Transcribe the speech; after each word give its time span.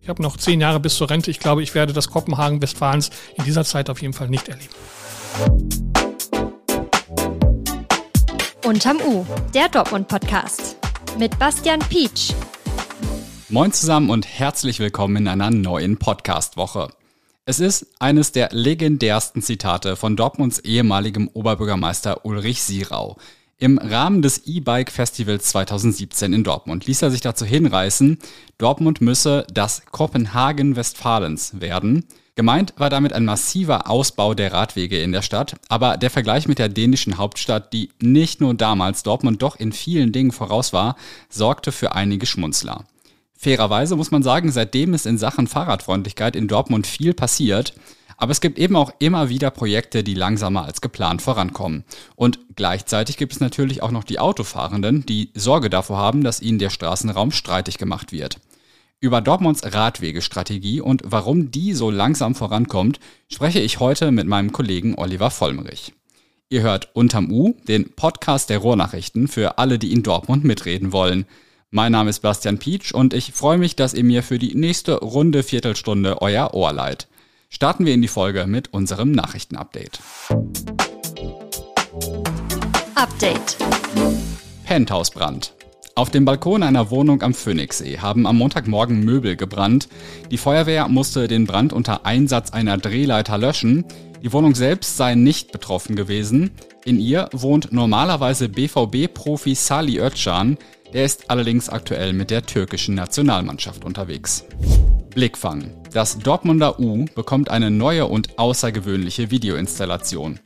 Ich 0.00 0.08
habe 0.08 0.22
noch 0.22 0.36
zehn 0.36 0.60
Jahre 0.60 0.80
bis 0.80 0.96
zur 0.96 1.10
Rente. 1.10 1.30
Ich 1.30 1.40
glaube, 1.40 1.62
ich 1.62 1.74
werde 1.74 1.92
das 1.92 2.08
Kopenhagen 2.08 2.62
Westfalens 2.62 3.10
in 3.36 3.44
dieser 3.44 3.64
Zeit 3.64 3.90
auf 3.90 4.00
jeden 4.00 4.14
Fall 4.14 4.28
nicht 4.28 4.48
erleben. 4.48 4.72
Unterm 8.64 8.98
U, 9.00 9.26
der 9.54 9.68
Dortmund-Podcast 9.68 10.76
mit 11.18 11.38
Bastian 11.38 11.80
Pietsch. 11.80 12.32
Moin 13.48 13.72
zusammen 13.72 14.10
und 14.10 14.26
herzlich 14.26 14.78
willkommen 14.78 15.16
in 15.16 15.28
einer 15.28 15.50
neuen 15.50 15.98
Podcast-Woche. 15.98 16.90
Es 17.44 17.60
ist 17.60 17.86
eines 17.98 18.30
der 18.32 18.50
legendärsten 18.52 19.40
Zitate 19.40 19.96
von 19.96 20.16
Dortmunds 20.16 20.58
ehemaligem 20.58 21.28
Oberbürgermeister 21.32 22.24
Ulrich 22.26 22.62
Sirau. 22.62 23.16
Im 23.60 23.78
Rahmen 23.78 24.22
des 24.22 24.46
E-Bike 24.46 24.92
Festivals 24.92 25.46
2017 25.48 26.32
in 26.32 26.44
Dortmund 26.44 26.86
ließ 26.86 27.02
er 27.02 27.10
sich 27.10 27.22
dazu 27.22 27.44
hinreißen, 27.44 28.18
Dortmund 28.56 29.00
müsse 29.00 29.44
das 29.52 29.82
Kopenhagen 29.90 30.76
Westfalens 30.76 31.60
werden. 31.60 32.04
Gemeint 32.36 32.74
war 32.76 32.88
damit 32.88 33.12
ein 33.12 33.24
massiver 33.24 33.90
Ausbau 33.90 34.34
der 34.34 34.52
Radwege 34.52 35.02
in 35.02 35.10
der 35.10 35.22
Stadt, 35.22 35.56
aber 35.68 35.96
der 35.96 36.10
Vergleich 36.10 36.46
mit 36.46 36.60
der 36.60 36.68
dänischen 36.68 37.18
Hauptstadt, 37.18 37.72
die 37.72 37.90
nicht 38.00 38.40
nur 38.40 38.54
damals 38.54 39.02
Dortmund 39.02 39.42
doch 39.42 39.56
in 39.56 39.72
vielen 39.72 40.12
Dingen 40.12 40.30
voraus 40.30 40.72
war, 40.72 40.94
sorgte 41.28 41.72
für 41.72 41.96
einige 41.96 42.26
Schmunzler. 42.26 42.84
Fairerweise 43.36 43.96
muss 43.96 44.12
man 44.12 44.22
sagen, 44.22 44.52
seitdem 44.52 44.94
ist 44.94 45.04
in 45.04 45.18
Sachen 45.18 45.48
Fahrradfreundlichkeit 45.48 46.36
in 46.36 46.46
Dortmund 46.46 46.86
viel 46.86 47.12
passiert, 47.12 47.74
aber 48.18 48.32
es 48.32 48.40
gibt 48.40 48.58
eben 48.58 48.76
auch 48.76 48.92
immer 48.98 49.28
wieder 49.28 49.50
Projekte, 49.50 50.02
die 50.02 50.14
langsamer 50.14 50.64
als 50.64 50.80
geplant 50.80 51.22
vorankommen. 51.22 51.84
Und 52.16 52.40
gleichzeitig 52.56 53.16
gibt 53.16 53.32
es 53.32 53.40
natürlich 53.40 53.80
auch 53.80 53.92
noch 53.92 54.04
die 54.04 54.18
Autofahrenden, 54.18 55.06
die 55.06 55.30
Sorge 55.34 55.70
davor 55.70 55.98
haben, 55.98 56.24
dass 56.24 56.42
ihnen 56.42 56.58
der 56.58 56.70
Straßenraum 56.70 57.30
streitig 57.30 57.78
gemacht 57.78 58.12
wird. 58.12 58.40
Über 59.00 59.20
Dortmunds 59.20 59.62
Radwegestrategie 59.62 60.80
und 60.80 61.02
warum 61.06 61.52
die 61.52 61.72
so 61.72 61.92
langsam 61.92 62.34
vorankommt, 62.34 62.98
spreche 63.28 63.60
ich 63.60 63.78
heute 63.78 64.10
mit 64.10 64.26
meinem 64.26 64.50
Kollegen 64.50 64.96
Oliver 64.96 65.30
Vollmerich. 65.30 65.94
Ihr 66.48 66.62
hört 66.62 66.96
Unterm 66.96 67.30
U, 67.30 67.54
den 67.68 67.92
Podcast 67.92 68.50
der 68.50 68.58
Rohrnachrichten 68.58 69.28
für 69.28 69.58
alle, 69.58 69.78
die 69.78 69.92
in 69.92 70.02
Dortmund 70.02 70.42
mitreden 70.42 70.90
wollen. 70.90 71.26
Mein 71.70 71.92
Name 71.92 72.10
ist 72.10 72.20
Bastian 72.20 72.58
Pietsch 72.58 72.92
und 72.92 73.14
ich 73.14 73.32
freue 73.32 73.58
mich, 73.58 73.76
dass 73.76 73.94
ihr 73.94 74.02
mir 74.02 74.24
für 74.24 74.40
die 74.40 74.56
nächste 74.56 74.96
runde 74.96 75.44
Viertelstunde 75.44 76.20
euer 76.20 76.52
Ohr 76.54 76.72
leiht. 76.72 77.06
Starten 77.50 77.86
wir 77.86 77.94
in 77.94 78.02
die 78.02 78.06
Folge 78.06 78.46
mit 78.46 78.72
unserem 78.72 79.10
Nachrichtenupdate. 79.10 79.98
Update. 82.94 83.56
Penthouse-Brand. 84.64 85.54
Auf 85.96 86.10
dem 86.10 86.24
Balkon 86.24 86.62
einer 86.62 86.92
Wohnung 86.92 87.20
am 87.22 87.34
Phoenixsee 87.34 87.98
haben 87.98 88.28
am 88.28 88.38
Montagmorgen 88.38 89.04
Möbel 89.04 89.34
gebrannt. 89.34 89.88
Die 90.30 90.38
Feuerwehr 90.38 90.86
musste 90.86 91.26
den 91.26 91.46
Brand 91.46 91.72
unter 91.72 92.06
Einsatz 92.06 92.52
einer 92.52 92.78
Drehleiter 92.78 93.38
löschen. 93.38 93.84
Die 94.22 94.32
Wohnung 94.32 94.54
selbst 94.54 94.96
sei 94.96 95.16
nicht 95.16 95.50
betroffen 95.50 95.96
gewesen. 95.96 96.52
In 96.84 97.00
ihr 97.00 97.28
wohnt 97.32 97.72
normalerweise 97.72 98.48
BVB-Profi 98.48 99.56
Salih 99.56 99.98
Özcan. 99.98 100.58
Der 100.92 101.04
ist 101.04 101.28
allerdings 101.28 101.68
aktuell 101.68 102.12
mit 102.12 102.30
der 102.30 102.44
türkischen 102.46 102.94
Nationalmannschaft 102.94 103.84
unterwegs. 103.84 104.44
Blickfang. 105.18 105.72
Das 105.92 106.16
Dortmunder 106.20 106.78
U 106.78 107.04
bekommt 107.16 107.50
eine 107.50 107.72
neue 107.72 108.06
und 108.06 108.38
außergewöhnliche 108.38 109.32
Videoinstallation. 109.32 110.38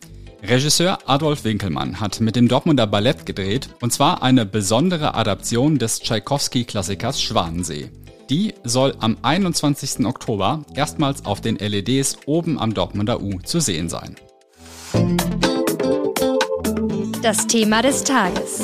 Regisseur 0.42 0.98
Adolf 1.04 1.44
Winkelmann 1.44 2.00
hat 2.00 2.22
mit 2.22 2.36
dem 2.36 2.48
Dortmunder 2.48 2.86
Ballett 2.86 3.26
gedreht, 3.26 3.68
und 3.82 3.92
zwar 3.92 4.22
eine 4.22 4.46
besondere 4.46 5.14
Adaption 5.14 5.76
des 5.76 6.00
Tschaikowski-Klassikers 6.00 7.20
Schwanensee. 7.20 7.90
Die 8.30 8.54
soll 8.64 8.94
am 8.98 9.18
21. 9.20 10.06
Oktober 10.06 10.64
erstmals 10.74 11.26
auf 11.26 11.42
den 11.42 11.56
LEDs 11.56 12.20
oben 12.24 12.58
am 12.58 12.72
Dortmunder 12.72 13.20
U 13.20 13.40
zu 13.40 13.60
sehen 13.60 13.90
sein. 13.90 14.16
Das 17.20 17.46
Thema 17.46 17.82
des 17.82 18.04
Tages. 18.04 18.62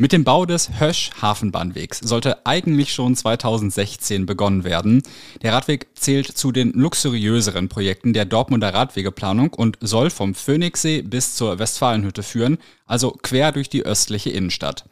Mit 0.00 0.12
dem 0.12 0.24
Bau 0.24 0.46
des 0.46 0.80
Hösch-Hafenbahnwegs 0.80 1.98
sollte 1.98 2.46
eigentlich 2.46 2.94
schon 2.94 3.14
2016 3.14 4.24
begonnen 4.24 4.64
werden. 4.64 5.02
Der 5.42 5.52
Radweg 5.52 5.88
zählt 5.94 6.26
zu 6.26 6.52
den 6.52 6.72
luxuriöseren 6.72 7.68
Projekten 7.68 8.14
der 8.14 8.24
Dortmunder 8.24 8.72
Radwegeplanung 8.72 9.52
und 9.52 9.76
soll 9.82 10.08
vom 10.08 10.34
Phoenixsee 10.34 11.02
bis 11.02 11.34
zur 11.34 11.58
Westfalenhütte 11.58 12.22
führen, 12.22 12.56
also 12.86 13.10
quer 13.10 13.52
durch 13.52 13.68
die 13.68 13.84
östliche 13.84 14.30
Innenstadt. 14.30 14.86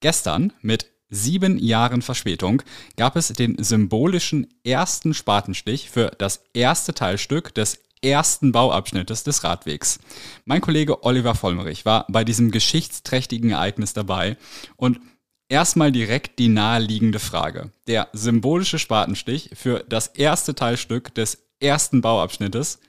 Gestern, 0.00 0.52
mit 0.60 0.90
sieben 1.08 1.56
Jahren 1.56 2.02
Verspätung, 2.02 2.60
gab 2.96 3.14
es 3.14 3.28
den 3.28 3.62
symbolischen 3.62 4.48
ersten 4.64 5.14
Spatenstich 5.14 5.88
für 5.88 6.10
das 6.18 6.42
erste 6.52 6.94
Teilstück 6.94 7.54
des 7.54 7.78
ersten 8.02 8.52
Bauabschnittes 8.52 9.24
des 9.24 9.44
Radwegs. 9.44 9.98
Mein 10.44 10.60
Kollege 10.60 11.04
Oliver 11.04 11.34
Vollmerich 11.34 11.84
war 11.84 12.06
bei 12.08 12.24
diesem 12.24 12.50
geschichtsträchtigen 12.50 13.50
Ereignis 13.50 13.92
dabei 13.92 14.36
und 14.76 15.00
erstmal 15.48 15.92
direkt 15.92 16.38
die 16.38 16.48
naheliegende 16.48 17.18
Frage. 17.18 17.70
Der 17.86 18.08
symbolische 18.12 18.78
Spatenstich 18.78 19.50
für 19.54 19.84
das 19.88 20.08
erste 20.08 20.54
Teilstück 20.54 21.14
des 21.14 21.38
ersten 21.60 22.00
Bauabschnittes. 22.00 22.80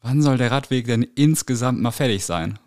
Wann 0.00 0.22
soll 0.22 0.38
der 0.38 0.50
Radweg 0.50 0.86
denn 0.86 1.02
insgesamt 1.02 1.80
mal 1.80 1.90
fertig 1.90 2.24
sein? 2.24 2.58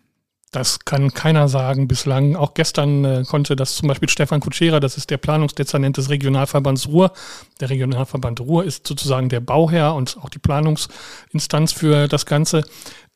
Das 0.50 0.80
kann 0.80 1.12
keiner 1.12 1.48
sagen 1.48 1.88
bislang. 1.88 2.34
Auch 2.34 2.54
gestern 2.54 3.04
äh, 3.04 3.24
konnte 3.28 3.54
das 3.54 3.76
zum 3.76 3.88
Beispiel 3.88 4.08
Stefan 4.08 4.40
Kutschera, 4.40 4.80
das 4.80 4.96
ist 4.96 5.10
der 5.10 5.18
Planungsdezernent 5.18 5.96
des 5.98 6.08
Regionalverbands 6.08 6.88
Ruhr. 6.88 7.12
Der 7.60 7.68
Regionalverband 7.68 8.40
Ruhr 8.40 8.64
ist 8.64 8.86
sozusagen 8.86 9.28
der 9.28 9.40
Bauherr 9.40 9.94
und 9.94 10.16
auch 10.22 10.30
die 10.30 10.38
Planungsinstanz 10.38 11.72
für 11.72 12.08
das 12.08 12.24
Ganze. 12.24 12.64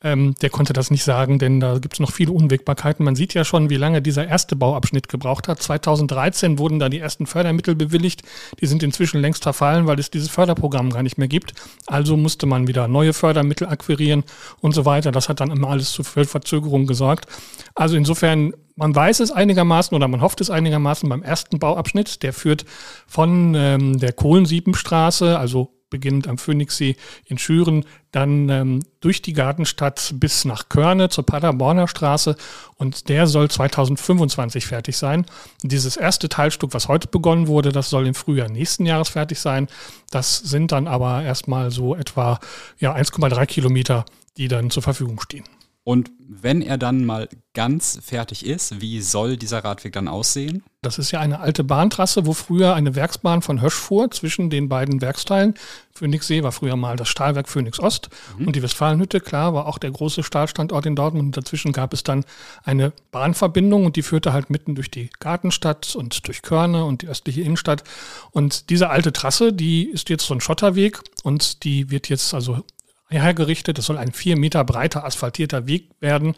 Ähm, 0.03 0.35
der 0.43 0.51
konnte 0.51 0.73
das 0.73 0.91
nicht 0.91 1.05
sagen, 1.05 1.39
denn 1.39 1.61
da 1.61 1.79
gibt 1.79 1.95
es 1.95 2.01
noch 2.01 2.13
viele 2.13 2.33
Unwägbarkeiten. 2.33 3.05
Man 3.05 3.15
sieht 3.15 3.35
ja 3.35 3.45
schon, 3.45 3.71
wie 3.71 3.77
lange 3.77 4.03
dieser 4.03 4.27
erste 4.27 4.57
Bauabschnitt 4.57 5.09
gebraucht 5.09 5.49
hat. 5.49 5.63
2013 5.63 6.59
wurden 6.59 6.79
da 6.79 6.89
die 6.89 6.99
ersten 6.99 7.27
Fördermittel 7.27 7.75
bewilligt. 7.75 8.23
Die 8.61 8.67
sind 8.67 8.83
inzwischen 8.83 9.21
längst 9.21 9.43
verfallen, 9.43 9.87
weil 9.87 9.99
es 9.99 10.11
dieses 10.11 10.29
Förderprogramm 10.29 10.91
gar 10.91 11.03
nicht 11.03 11.19
mehr 11.19 11.29
gibt. 11.29 11.55
Also 11.87 12.17
musste 12.17 12.47
man 12.47 12.67
wieder 12.67 12.89
neue 12.89 13.13
Fördermittel 13.13 13.69
akquirieren 13.69 14.25
und 14.61 14.75
so 14.75 14.85
weiter. 14.85 15.13
Das 15.13 15.29
hat 15.29 15.41
dann 15.41 15.51
immer 15.51 15.71
alles 15.71 15.93
zu 15.93 16.03
Verzögerungen 16.03 16.87
gesorgt. 16.87 17.27
Also 17.75 17.97
insofern 17.97 18.53
man 18.75 18.95
weiß 18.95 19.21
es 19.21 19.31
einigermaßen 19.31 19.95
oder 19.95 20.09
man 20.09 20.23
hofft 20.23 20.41
es 20.41 20.51
einigermaßen 20.51 21.09
beim 21.09 21.23
ersten 21.23 21.59
Bauabschnitt. 21.59 22.23
Der 22.23 22.33
führt 22.33 22.65
von 23.07 23.55
ähm, 23.55 23.99
der 23.99 24.13
Kohlensiebenstraße, 24.13 25.39
also 25.39 25.82
beginnend 25.93 26.27
am 26.27 26.39
Phoenixsee 26.39 26.97
in 27.27 27.39
Schüren, 27.39 27.85
dann 28.11 28.49
ähm, 28.49 28.81
durch 29.01 29.23
die 29.23 29.33
Gartenstadt 29.33 30.15
bis 30.17 30.45
nach 30.45 30.69
Körne 30.69 31.09
zur 31.09 31.25
Paderborner 31.25 31.87
Straße 31.87 32.35
und 32.77 33.09
der 33.09 33.29
soll 33.29 33.49
2025 33.49 34.67
fertig 34.67 34.97
sein. 34.97 35.25
Dieses 35.63 35.97
erste 35.97 36.29
Teilstück, 36.29 36.75
was 36.75 36.89
heute 36.89 37.07
begonnen 37.07 37.47
wurde, 37.47 37.71
das 37.71 37.91
soll 37.91 38.09
im 38.09 38.15
Frühjahr 38.15 38.49
nächsten 38.49 38.87
Jahres 38.87 39.11
fertig 39.11 39.39
sein. 39.39 39.69
Das 40.11 40.39
sind 40.39 40.73
dann 40.73 40.89
aber 40.89 41.23
erstmal 41.23 41.71
so 41.71 41.95
etwa 41.95 42.41
ja, 42.81 42.95
1,3 42.95 43.47
Kilometer, 43.47 44.05
die 44.37 44.49
dann 44.49 44.71
zur 44.71 44.83
Verfügung 44.83 45.21
stehen. 45.21 45.45
Und 45.85 46.13
wenn 46.19 46.63
er 46.63 46.79
dann 46.79 47.05
mal 47.05 47.29
ganz 47.55 47.99
fertig 48.03 48.47
ist, 48.47 48.81
wie 48.81 49.01
soll 49.01 49.37
dieser 49.37 49.65
Radweg 49.65 49.93
dann 49.93 50.07
aussehen? 50.07 50.63
Das 50.81 50.99
ist 50.99 51.11
ja 51.11 51.19
eine 51.19 51.41
alte 51.41 51.65
Bahntrasse, 51.65 52.25
wo 52.25 52.33
früher 52.33 52.75
eine 52.75 52.95
Werksbahn 52.95 53.43
von 53.43 53.61
Hösch 53.61 53.75
fuhr 53.75 54.11
zwischen 54.13 54.49
den 54.49 54.69
beiden 54.69 55.01
Werksteilen. 55.01 55.55
Phoenixsee 55.93 56.45
war 56.45 56.53
früher 56.53 56.77
mal 56.77 56.97
das 56.97 57.09
Stahlwerk 57.09 57.49
Phoenix 57.49 57.81
Ost 57.81 58.11
mhm. 58.39 58.47
und 58.47 58.57
die 58.57 58.63
Westfalenhütte, 58.63 59.21
klar, 59.21 59.55
war 59.55 59.67
auch 59.67 59.79
der 59.79 59.91
große 59.91 60.23
Stahlstandort 60.23 60.87
in 60.87 60.95
Dortmund. 60.95 61.27
Und 61.27 61.37
dazwischen 61.37 61.73
gab 61.73 61.93
es 61.93 62.05
dann 62.05 62.25
eine 62.63 62.93
Bahnverbindung 63.11 63.85
und 63.85 63.97
die 63.97 64.03
führte 64.03 64.33
halt 64.33 64.51
mitten 64.51 64.77
durch 64.77 64.91
die 64.91 65.11
Gartenstadt 65.19 65.97
und 65.97 66.27
durch 66.29 66.43
Körne 66.43 66.85
und 66.85 67.03
die 67.03 67.09
östliche 67.09 67.43
Innenstadt. 67.43 67.83
Und 68.31 68.71
diese 68.71 68.89
alte 68.89 69.13
Trasse, 69.13 69.53
die 69.53 69.85
ist 69.85 70.09
jetzt 70.11 70.27
so 70.27 70.35
ein 70.35 70.41
Schotterweg 70.41 71.01
und 71.25 71.65
die 71.65 71.91
wird 71.91 72.09
jetzt 72.09 72.35
also 72.35 72.65
hergerichtet. 73.21 73.79
Es 73.79 73.87
soll 73.87 73.99
ein 73.99 74.13
vier 74.13 74.37
Meter 74.37 74.65
breiter 74.65 75.05
asphaltierter 75.05 75.67
Weg 75.67 75.91
werden 76.01 76.35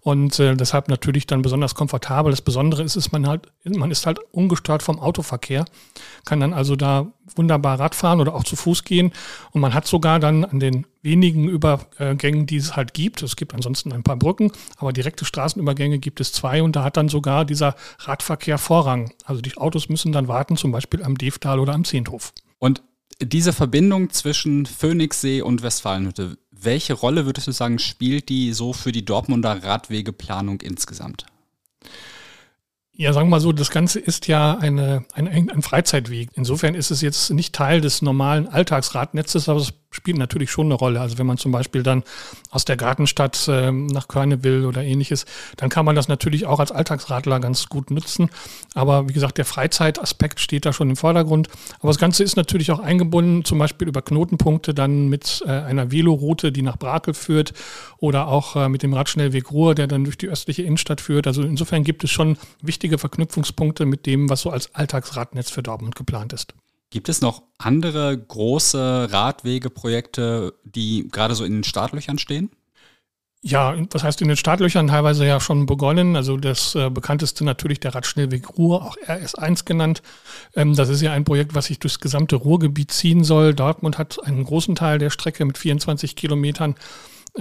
und 0.00 0.38
äh, 0.38 0.54
deshalb 0.54 0.88
natürlich 0.88 1.26
dann 1.26 1.42
besonders 1.42 1.74
komfortabel. 1.74 2.30
Das 2.30 2.42
Besondere 2.42 2.82
ist, 2.82 2.96
ist 2.96 3.12
man 3.12 3.26
halt, 3.26 3.48
man 3.64 3.90
ist 3.90 4.06
halt 4.06 4.18
ungestört 4.32 4.82
vom 4.82 4.98
Autoverkehr, 4.98 5.64
kann 6.24 6.40
dann 6.40 6.52
also 6.52 6.76
da 6.76 7.06
wunderbar 7.36 7.78
Radfahren 7.78 8.20
oder 8.20 8.34
auch 8.34 8.44
zu 8.44 8.56
Fuß 8.56 8.84
gehen 8.84 9.12
und 9.52 9.60
man 9.60 9.74
hat 9.74 9.86
sogar 9.86 10.18
dann 10.20 10.44
an 10.44 10.60
den 10.60 10.86
wenigen 11.02 11.48
Übergängen, 11.48 12.46
die 12.46 12.56
es 12.56 12.76
halt 12.76 12.94
gibt, 12.94 13.22
es 13.22 13.36
gibt 13.36 13.54
ansonsten 13.54 13.92
ein 13.92 14.02
paar 14.02 14.16
Brücken, 14.16 14.50
aber 14.76 14.92
direkte 14.92 15.24
Straßenübergänge 15.24 15.98
gibt 15.98 16.20
es 16.20 16.32
zwei 16.32 16.62
und 16.62 16.76
da 16.76 16.84
hat 16.84 16.96
dann 16.96 17.08
sogar 17.08 17.44
dieser 17.44 17.74
Radverkehr 18.00 18.58
Vorrang. 18.58 19.12
Also 19.24 19.40
die 19.40 19.56
Autos 19.56 19.88
müssen 19.88 20.12
dann 20.12 20.28
warten, 20.28 20.56
zum 20.56 20.72
Beispiel 20.72 21.02
am 21.02 21.16
Devtal 21.16 21.60
oder 21.60 21.74
am 21.74 21.84
Zehnthof. 21.84 22.32
Und 22.58 22.82
diese 23.22 23.52
Verbindung 23.52 24.10
zwischen 24.10 24.66
Phoenixsee 24.66 25.42
und 25.42 25.62
Westfalenhütte, 25.62 26.38
welche 26.50 26.94
Rolle 26.94 27.26
würdest 27.26 27.46
du 27.46 27.52
sagen, 27.52 27.78
spielt 27.78 28.28
die 28.28 28.52
so 28.52 28.72
für 28.72 28.92
die 28.92 29.04
Dortmunder 29.04 29.62
Radwegeplanung 29.62 30.60
insgesamt? 30.60 31.26
Ja, 32.92 33.12
sagen 33.12 33.28
wir 33.28 33.36
mal 33.36 33.40
so, 33.40 33.52
das 33.52 33.70
Ganze 33.70 34.00
ist 34.00 34.26
ja 34.26 34.58
eine, 34.58 35.04
ein, 35.12 35.28
ein 35.28 35.62
Freizeitweg. 35.62 36.30
Insofern 36.34 36.74
ist 36.74 36.90
es 36.90 37.00
jetzt 37.00 37.30
nicht 37.30 37.54
Teil 37.54 37.80
des 37.80 38.02
normalen 38.02 38.48
Alltagsradnetzes, 38.48 39.48
aber 39.48 39.60
es 39.60 39.72
spielt 39.90 40.18
natürlich 40.18 40.50
schon 40.50 40.66
eine 40.66 40.74
Rolle. 40.74 41.00
Also 41.00 41.18
wenn 41.18 41.26
man 41.26 41.38
zum 41.38 41.52
Beispiel 41.52 41.82
dann 41.82 42.02
aus 42.50 42.64
der 42.64 42.76
Gartenstadt 42.76 43.48
äh, 43.48 43.72
nach 43.72 44.08
Körne 44.08 44.44
will 44.44 44.64
oder 44.64 44.82
ähnliches, 44.82 45.24
dann 45.56 45.70
kann 45.70 45.84
man 45.84 45.96
das 45.96 46.08
natürlich 46.08 46.46
auch 46.46 46.60
als 46.60 46.72
Alltagsradler 46.72 47.40
ganz 47.40 47.68
gut 47.68 47.90
nutzen. 47.90 48.30
Aber 48.74 49.08
wie 49.08 49.12
gesagt, 49.12 49.38
der 49.38 49.44
Freizeitaspekt 49.44 50.40
steht 50.40 50.66
da 50.66 50.72
schon 50.72 50.90
im 50.90 50.96
Vordergrund. 50.96 51.48
Aber 51.80 51.88
das 51.88 51.98
Ganze 51.98 52.22
ist 52.22 52.36
natürlich 52.36 52.70
auch 52.70 52.80
eingebunden, 52.80 53.44
zum 53.44 53.58
Beispiel 53.58 53.88
über 53.88 54.02
Knotenpunkte 54.02 54.74
dann 54.74 55.08
mit 55.08 55.42
äh, 55.46 55.50
einer 55.50 55.90
Veloroute, 55.90 56.52
die 56.52 56.62
nach 56.62 56.76
Brakel 56.76 57.14
führt 57.14 57.54
oder 57.98 58.28
auch 58.28 58.56
äh, 58.56 58.68
mit 58.68 58.82
dem 58.82 58.92
Radschnellweg 58.92 59.50
Ruhr, 59.50 59.74
der 59.74 59.86
dann 59.86 60.04
durch 60.04 60.18
die 60.18 60.28
östliche 60.28 60.62
Innenstadt 60.62 61.00
führt. 61.00 61.26
Also 61.26 61.42
insofern 61.42 61.82
gibt 61.84 62.04
es 62.04 62.10
schon 62.10 62.36
wichtige 62.60 62.98
Verknüpfungspunkte 62.98 63.86
mit 63.86 64.06
dem, 64.06 64.28
was 64.28 64.42
so 64.42 64.50
als 64.50 64.74
Alltagsradnetz 64.74 65.50
für 65.50 65.62
Dortmund 65.62 65.96
geplant 65.96 66.32
ist. 66.32 66.54
Gibt 66.90 67.08
es 67.08 67.20
noch 67.20 67.42
andere 67.58 68.16
große 68.16 69.08
Radwegeprojekte, 69.10 70.54
die 70.64 71.08
gerade 71.10 71.34
so 71.34 71.44
in 71.44 71.52
den 71.52 71.64
Startlöchern 71.64 72.18
stehen? 72.18 72.50
Ja, 73.40 73.76
was 73.92 74.02
heißt 74.02 74.20
in 74.20 74.28
den 74.28 74.36
Startlöchern 74.36 74.88
teilweise 74.88 75.24
ja 75.24 75.38
schon 75.38 75.66
begonnen. 75.66 76.16
Also 76.16 76.36
das 76.36 76.74
äh, 76.74 76.90
bekannteste 76.90 77.44
natürlich 77.44 77.78
der 77.78 77.94
Radschnellweg 77.94 78.58
Ruhr, 78.58 78.84
auch 78.84 78.96
RS1 78.96 79.64
genannt. 79.64 80.02
Ähm, 80.56 80.74
das 80.74 80.88
ist 80.88 81.02
ja 81.02 81.12
ein 81.12 81.24
Projekt, 81.24 81.54
was 81.54 81.66
sich 81.66 81.78
durchs 81.78 82.00
gesamte 82.00 82.34
Ruhrgebiet 82.34 82.90
ziehen 82.90 83.22
soll. 83.22 83.54
Dortmund 83.54 83.96
hat 83.96 84.18
einen 84.24 84.42
großen 84.42 84.74
Teil 84.74 84.98
der 84.98 85.10
Strecke 85.10 85.44
mit 85.44 85.56
24 85.56 86.16
Kilometern 86.16 86.74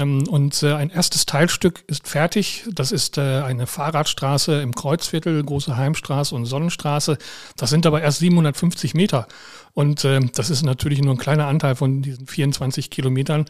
und 0.03 0.61
äh, 0.61 0.73
ein 0.73 0.91
erstes 0.91 1.25
Teilstück 1.25 1.83
ist 1.87 2.07
fertig. 2.07 2.65
Das 2.71 2.91
ist 2.91 3.17
äh, 3.17 3.41
eine 3.41 3.65
Fahrradstraße 3.65 4.61
im 4.61 4.75
Kreuzviertel, 4.75 5.43
Große 5.43 5.75
Heimstraße 5.75 6.35
und 6.35 6.45
Sonnenstraße. 6.45 7.17
Das 7.55 7.71
sind 7.71 7.85
aber 7.85 8.01
erst 8.01 8.19
750 8.19 8.93
Meter. 8.93 9.27
Und 9.73 10.05
äh, 10.05 10.19
das 10.35 10.51
ist 10.51 10.63
natürlich 10.63 11.01
nur 11.01 11.15
ein 11.15 11.19
kleiner 11.19 11.47
Anteil 11.47 11.75
von 11.75 12.03
diesen 12.03 12.27
24 12.27 12.91
Kilometern. 12.91 13.45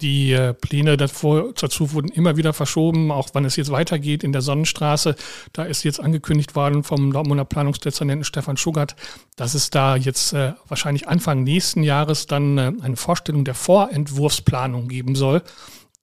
Die 0.00 0.32
äh, 0.32 0.54
Pläne 0.54 0.96
davor, 0.96 1.52
dazu 1.60 1.92
wurden 1.92 2.08
immer 2.08 2.36
wieder 2.36 2.52
verschoben, 2.52 3.10
auch 3.10 3.30
wann 3.32 3.44
es 3.44 3.56
jetzt 3.56 3.72
weitergeht 3.72 4.22
in 4.22 4.32
der 4.32 4.42
Sonnenstraße. 4.42 5.16
Da 5.52 5.64
ist 5.64 5.82
jetzt 5.82 5.98
angekündigt 5.98 6.54
worden 6.54 6.84
vom 6.84 7.12
Dortmunder 7.12 7.44
Planungsdezernenten 7.44 8.24
Stefan 8.24 8.56
Schugert, 8.56 8.94
dass 9.34 9.54
es 9.54 9.70
da 9.70 9.96
jetzt 9.96 10.32
äh, 10.34 10.52
wahrscheinlich 10.68 11.08
Anfang 11.08 11.42
nächsten 11.42 11.82
Jahres 11.82 12.26
dann 12.26 12.58
äh, 12.58 12.72
eine 12.80 12.96
Vorstellung 12.96 13.44
der 13.44 13.54
Vorentwurfsplanung 13.54 14.86
geben 14.86 15.16
soll. 15.16 15.42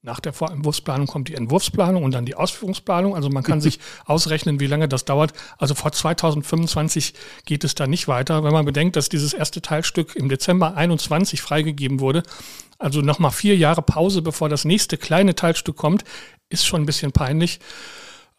Nach 0.06 0.20
der 0.20 0.34
Vorentwurfsplanung 0.34 1.08
kommt 1.08 1.30
die 1.30 1.34
Entwurfsplanung 1.34 2.04
und 2.04 2.14
dann 2.14 2.28
die 2.28 2.36
Ausführungsplanung. 2.36 3.16
Also 3.16 3.32
man 3.32 3.42
kann 3.42 3.60
sich 3.68 3.80
ausrechnen, 4.06 4.60
wie 4.60 4.68
lange 4.68 4.88
das 4.88 5.04
dauert. 5.04 5.34
Also 5.58 5.74
vor 5.74 5.92
2025 5.92 7.16
geht 7.46 7.64
es 7.64 7.74
da 7.74 7.88
nicht 7.88 8.08
weiter. 8.08 8.44
Wenn 8.44 8.54
man 8.54 8.66
bedenkt, 8.66 8.98
dass 8.98 9.10
dieses 9.10 9.34
erste 9.34 9.64
Teilstück 9.64 10.16
im 10.16 10.30
Dezember 10.30 10.78
21 10.78 11.42
freigegeben 11.42 12.00
wurde, 12.00 12.22
also 12.78 13.02
nochmal 13.02 13.32
vier 13.32 13.58
Jahre 13.58 13.82
Pause, 13.82 14.22
bevor 14.22 14.48
das 14.48 14.64
nächste 14.64 15.00
kleine 15.00 15.34
Teilstück 15.34 15.76
kommt, 15.76 16.04
ist 16.50 16.68
schon 16.68 16.84
ein 16.84 16.86
bisschen 16.86 17.12
peinlich. 17.12 17.60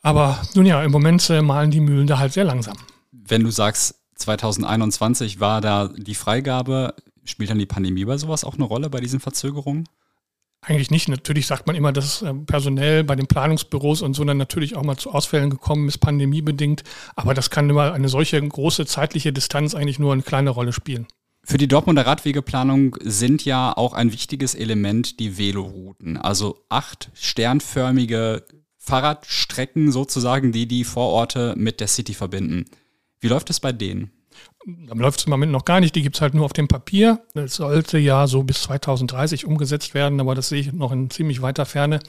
Aber 0.03 0.41
nun 0.55 0.67
ja, 0.67 0.85
im 0.85 0.93
Moment 0.93 1.29
äh, 1.31 1.43
malen 1.43 1.73
die 1.73 1.81
Mühlen 1.81 2.07
da 2.07 2.21
halt 2.21 2.33
sehr 2.33 2.45
langsam. 2.45 2.77
Wenn 3.11 3.43
du 3.43 3.51
sagst, 3.51 3.97
2021 4.15 5.41
war 5.41 5.61
da 5.61 5.89
die 5.89 6.15
Freigabe, 6.15 6.95
spielt 7.25 7.51
dann 7.51 7.59
die 7.59 7.67
Pandemie 7.67 8.05
bei 8.05 8.19
sowas 8.19 8.45
auch 8.45 8.55
eine 8.55 8.65
Rolle 8.65 8.89
bei 8.89 9.01
diesen 9.01 9.19
Verzögerungen? 9.19 9.89
Eigentlich 10.69 10.91
nicht. 10.91 11.09
Natürlich 11.09 11.47
sagt 11.47 11.69
man 11.69 11.77
immer, 11.77 11.93
dass 11.93 12.23
äh, 12.23 12.35
personell 12.35 13.05
bei 13.05 13.15
den 13.15 13.29
Planungsbüros 13.29 14.03
und 14.03 14.15
so 14.15 14.25
dann 14.25 14.37
natürlich 14.37 14.75
auch 14.75 14.83
mal 14.83 14.97
zu 14.97 15.13
Ausfällen 15.13 15.49
gekommen 15.49 15.87
ist, 15.87 15.99
pandemiebedingt. 15.99 16.83
Aber 17.15 17.35
das 17.35 17.51
kann 17.51 17.71
immer 17.71 17.93
eine 17.93 18.09
solche 18.09 18.43
große 18.43 18.85
zeitliche 18.85 19.33
Distanz 19.33 19.77
eigentlich 19.77 20.01
nur 20.01 20.13
eine 20.13 20.23
kleine 20.23 20.51
Rolle 20.51 20.73
spielen. 20.73 21.07
Für 21.45 21.57
die 21.57 21.69
Dortmunder 21.69 22.05
Radwegeplanung 22.05 22.97
sind 23.01 23.45
ja 23.45 23.77
auch 23.77 23.93
ein 23.93 24.13
wichtiges 24.13 24.57
Element 24.57 25.21
die 25.21 25.39
Velorouten. 25.39 26.17
Also 26.17 26.65
acht 26.69 27.13
sternförmige 27.15 28.45
Fahrradstrecken 28.77 29.93
sozusagen, 29.93 30.51
die 30.51 30.67
die 30.67 30.83
Vororte 30.83 31.55
mit 31.57 31.79
der 31.79 31.87
City 31.87 32.13
verbinden. 32.13 32.65
Wie 33.21 33.29
läuft 33.29 33.51
es 33.51 33.61
bei 33.61 33.71
denen? 33.71 34.11
Da 34.67 34.95
läuft 34.95 35.21
es 35.21 35.27
im 35.27 35.31
Moment 35.31 35.53
noch 35.53 35.65
gar 35.65 35.81
nicht, 35.81 35.95
die 35.95 36.03
gibt 36.03 36.17
es 36.17 36.23
halt 36.23 36.35
nur 36.35 36.45
auf 36.45 36.53
dem 36.53 36.67
Papier. 36.67 37.21
Das 37.35 37.55
sollte 37.55 37.99
ja 37.99 38.27
so 38.27 38.43
bis 38.43 38.63
2030 38.63 39.47
umgesetzt 39.47 39.95
werden, 39.95 40.21
aber 40.21 40.35
das 40.35 40.49
sehe 40.49 40.61
ich 40.61 40.73
noch 40.73 40.91
in 40.93 41.09
ziemlich 41.11 41.41
weiter 41.41 41.67
Ferne. 41.67 42.01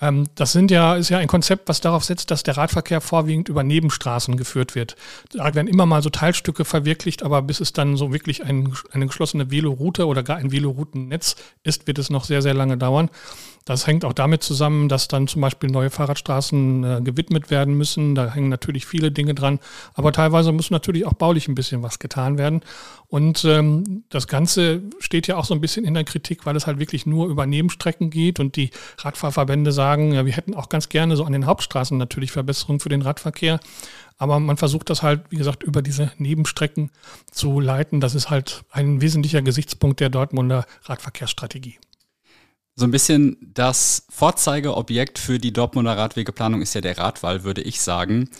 Ähm, 0.00 0.28
das 0.34 0.52
sind 0.52 0.70
ja, 0.70 0.96
ist 0.96 1.10
ja 1.10 1.18
ein 1.18 1.28
Konzept, 1.28 1.68
was 1.68 1.80
darauf 1.80 2.04
setzt, 2.04 2.30
dass 2.30 2.42
der 2.42 2.56
Radverkehr 2.56 3.00
vorwiegend 3.00 3.48
über 3.48 3.62
Nebenstraßen 3.62 4.36
geführt 4.36 4.74
wird. 4.74 4.96
Da 5.32 5.54
werden 5.54 5.68
immer 5.68 5.86
mal 5.86 6.02
so 6.02 6.10
Teilstücke 6.10 6.64
verwirklicht, 6.64 7.22
aber 7.22 7.42
bis 7.42 7.60
es 7.60 7.72
dann 7.72 7.96
so 7.96 8.12
wirklich 8.12 8.44
ein, 8.44 8.72
eine 8.92 9.06
geschlossene 9.06 9.50
Veloroute 9.50 10.06
oder 10.06 10.22
gar 10.22 10.38
ein 10.38 10.52
Veloroutennetz 10.52 11.36
ist, 11.62 11.86
wird 11.86 11.98
es 11.98 12.10
noch 12.10 12.24
sehr, 12.24 12.42
sehr 12.42 12.54
lange 12.54 12.78
dauern. 12.78 13.10
Das 13.66 13.86
hängt 13.86 14.04
auch 14.04 14.14
damit 14.14 14.42
zusammen, 14.42 14.88
dass 14.88 15.06
dann 15.06 15.28
zum 15.28 15.42
Beispiel 15.42 15.70
neue 15.70 15.90
Fahrradstraßen 15.90 16.84
äh, 16.84 17.00
gewidmet 17.02 17.50
werden 17.50 17.74
müssen. 17.74 18.14
Da 18.14 18.32
hängen 18.32 18.48
natürlich 18.48 18.86
viele 18.86 19.12
Dinge 19.12 19.34
dran. 19.34 19.60
Aber 19.94 20.12
teilweise 20.12 20.50
muss 20.50 20.70
natürlich 20.70 21.06
auch 21.06 21.12
baulich 21.12 21.46
ein 21.46 21.54
bisschen 21.54 21.82
was 21.82 21.98
getan 21.98 22.38
werden. 22.38 22.62
Und 23.08 23.44
ähm, 23.44 24.04
das 24.08 24.28
Ganze 24.28 24.82
steht 24.98 25.26
ja 25.26 25.36
auch 25.36 25.44
so 25.44 25.52
ein 25.52 25.60
bisschen 25.60 25.84
in 25.84 25.94
der 25.94 26.04
Kritik, 26.04 26.46
weil 26.46 26.56
es 26.56 26.66
halt 26.66 26.78
wirklich 26.78 27.06
nur 27.06 27.28
über 27.28 27.44
Nebenstrecken 27.44 28.08
geht. 28.08 28.40
Und 28.40 28.56
die 28.56 28.70
Radfahrverbände 28.98 29.72
sagen, 29.90 30.12
ja, 30.12 30.24
wir 30.24 30.32
hätten 30.32 30.54
auch 30.54 30.68
ganz 30.68 30.88
gerne 30.88 31.16
so 31.16 31.24
an 31.24 31.32
den 31.32 31.46
Hauptstraßen 31.46 31.98
natürlich 31.98 32.30
Verbesserungen 32.30 32.80
für 32.80 32.88
den 32.88 33.02
Radverkehr. 33.02 33.58
Aber 34.18 34.38
man 34.38 34.56
versucht 34.56 34.90
das 34.90 35.02
halt, 35.02 35.22
wie 35.30 35.36
gesagt, 35.36 35.62
über 35.62 35.82
diese 35.82 36.12
Nebenstrecken 36.18 36.90
zu 37.30 37.58
leiten. 37.58 38.00
Das 38.00 38.14
ist 38.14 38.30
halt 38.30 38.62
ein 38.70 39.00
wesentlicher 39.00 39.42
Gesichtspunkt 39.42 39.98
der 39.98 40.10
Dortmunder 40.10 40.64
Radverkehrsstrategie. 40.84 41.78
So 42.76 42.84
ein 42.84 42.92
bisschen 42.92 43.36
das 43.40 44.06
Vorzeigeobjekt 44.10 45.18
für 45.18 45.38
die 45.38 45.52
Dortmunder 45.52 45.96
Radwegeplanung 45.96 46.62
ist 46.62 46.74
ja 46.74 46.80
der 46.80 46.98
Radwall, 46.98 47.42
würde 47.42 47.62
ich 47.62 47.80
sagen. 47.80 48.30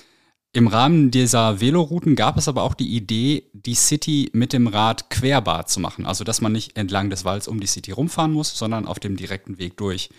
Im 0.52 0.67
Rahmen 0.67 1.11
dieser 1.11 1.61
Velorouten 1.61 2.14
gab 2.14 2.37
es 2.37 2.49
aber 2.49 2.62
auch 2.62 2.75
die 2.75 2.94
Idee, 2.97 3.50
die 3.52 3.75
City 3.75 4.31
mit 4.32 4.52
dem 4.52 4.67
Rad 4.67 5.11
querbar 5.11 5.67
zu 5.67 5.81
machen. 5.81 6.06
Also, 6.06 6.25
dass 6.25 6.41
man 6.41 6.52
nicht 6.52 6.76
entlang 6.76 7.11
des 7.11 7.25
Walls 7.25 7.49
um 7.49 7.61
die 7.61 7.67
City 7.67 7.91
rumfahren 7.91 8.32
muss, 8.32 8.56
sondern 8.56 8.87
auf 8.87 8.99
dem 8.99 9.17
direkten 9.17 9.58
Weg 9.58 9.76
durch. 9.76 10.11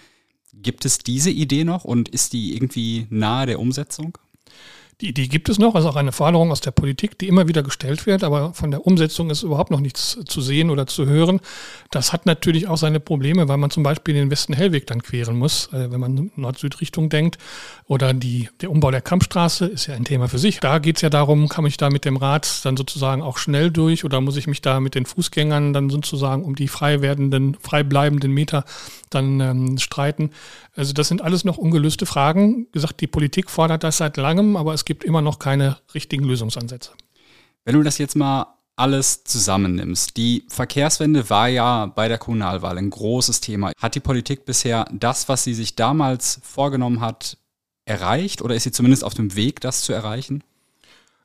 Gibt 0.53 0.85
es 0.85 0.97
diese 0.99 1.29
Idee 1.29 1.63
noch 1.63 1.85
und 1.85 2.09
ist 2.09 2.33
die 2.33 2.53
irgendwie 2.55 3.07
nahe 3.09 3.45
der 3.45 3.59
Umsetzung? 3.59 4.17
Die 5.01 5.09
Idee 5.09 5.27
gibt 5.27 5.49
es 5.49 5.57
noch, 5.57 5.73
also 5.73 5.89
auch 5.89 5.95
eine 5.95 6.11
Forderung 6.11 6.51
aus 6.51 6.61
der 6.61 6.69
Politik, 6.69 7.17
die 7.17 7.27
immer 7.27 7.47
wieder 7.47 7.63
gestellt 7.63 8.05
wird, 8.05 8.23
aber 8.23 8.53
von 8.53 8.69
der 8.69 8.85
Umsetzung 8.85 9.31
ist 9.31 9.41
überhaupt 9.41 9.71
noch 9.71 9.79
nichts 9.79 10.19
zu 10.25 10.41
sehen 10.41 10.69
oder 10.69 10.85
zu 10.85 11.07
hören. 11.07 11.39
Das 11.89 12.13
hat 12.13 12.27
natürlich 12.27 12.67
auch 12.67 12.77
seine 12.77 12.99
Probleme, 12.99 13.47
weil 13.47 13.57
man 13.57 13.71
zum 13.71 13.81
Beispiel 13.81 14.13
den 14.13 14.29
Westen-Hellweg 14.29 14.85
dann 14.85 15.01
queren 15.01 15.37
muss, 15.37 15.73
äh, 15.73 15.91
wenn 15.91 15.99
man 15.99 16.31
Nord-Süd-Richtung 16.35 17.09
denkt. 17.09 17.39
Oder 17.87 18.13
die, 18.13 18.49
der 18.61 18.69
Umbau 18.69 18.91
der 18.91 19.01
Kampfstraße 19.01 19.65
ist 19.65 19.87
ja 19.87 19.95
ein 19.95 20.05
Thema 20.05 20.27
für 20.27 20.37
sich. 20.37 20.59
Da 20.59 20.77
geht 20.77 20.97
es 20.97 21.01
ja 21.01 21.09
darum, 21.09 21.49
kann 21.49 21.65
ich 21.65 21.77
da 21.77 21.89
mit 21.89 22.05
dem 22.05 22.17
Rad 22.17 22.63
dann 22.63 22.77
sozusagen 22.77 23.23
auch 23.23 23.39
schnell 23.39 23.71
durch 23.71 24.05
oder 24.05 24.21
muss 24.21 24.37
ich 24.37 24.45
mich 24.45 24.61
da 24.61 24.79
mit 24.79 24.93
den 24.93 25.07
Fußgängern 25.07 25.73
dann 25.73 25.89
sozusagen 25.89 26.43
um 26.43 26.55
die 26.55 26.67
frei 26.67 27.01
werdenden, 27.01 27.57
frei 27.59 27.81
bleibenden 27.81 28.31
Meter 28.31 28.65
dann 29.09 29.39
ähm, 29.39 29.77
streiten. 29.79 30.29
Also 30.75 30.93
das 30.93 31.07
sind 31.09 31.21
alles 31.21 31.43
noch 31.43 31.57
ungelöste 31.57 32.05
Fragen. 32.05 32.67
Wie 32.67 32.71
gesagt, 32.73 33.01
die 33.01 33.07
Politik 33.07 33.49
fordert 33.49 33.83
das 33.83 33.97
seit 33.97 34.15
langem, 34.15 34.55
aber 34.55 34.73
es 34.73 34.85
gibt 34.85 34.90
immer 35.03 35.21
noch 35.21 35.39
keine 35.39 35.77
richtigen 35.93 36.23
Lösungsansätze. 36.23 36.91
Wenn 37.65 37.75
du 37.75 37.83
das 37.83 37.97
jetzt 37.97 38.15
mal 38.15 38.57
alles 38.75 39.23
zusammennimmst, 39.23 40.17
die 40.17 40.45
Verkehrswende 40.47 41.29
war 41.29 41.47
ja 41.47 41.85
bei 41.85 42.07
der 42.07 42.17
Kommunalwahl 42.17 42.77
ein 42.77 42.89
großes 42.89 43.41
Thema. 43.41 43.71
Hat 43.77 43.95
die 43.95 43.99
Politik 43.99 44.45
bisher 44.45 44.85
das, 44.91 45.29
was 45.29 45.43
sie 45.43 45.53
sich 45.53 45.75
damals 45.75 46.39
vorgenommen 46.43 47.01
hat, 47.01 47.37
erreicht 47.85 48.41
oder 48.41 48.55
ist 48.55 48.63
sie 48.63 48.71
zumindest 48.71 49.03
auf 49.03 49.13
dem 49.13 49.35
Weg, 49.35 49.59
das 49.61 49.83
zu 49.83 49.93
erreichen? 49.93 50.43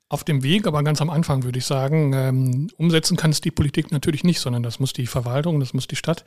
Auf 0.08 0.22
dem 0.22 0.44
Weg, 0.44 0.68
aber 0.68 0.84
ganz 0.84 1.00
am 1.00 1.10
Anfang 1.10 1.42
würde 1.42 1.58
ich 1.58 1.66
sagen, 1.66 2.12
ähm, 2.12 2.68
umsetzen 2.76 3.16
kann 3.16 3.32
es 3.32 3.40
die 3.40 3.50
Politik 3.50 3.90
natürlich 3.90 4.22
nicht, 4.22 4.38
sondern 4.38 4.62
das 4.62 4.78
muss 4.78 4.92
die 4.92 5.08
Verwaltung, 5.08 5.58
das 5.58 5.74
muss 5.74 5.88
die 5.88 5.96
Stadt. 5.96 6.24